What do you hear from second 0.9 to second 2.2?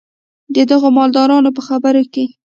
مالدارانو په خبرو